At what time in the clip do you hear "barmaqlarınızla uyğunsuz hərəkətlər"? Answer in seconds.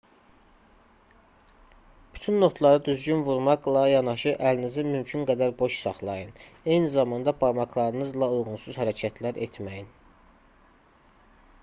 7.45-9.37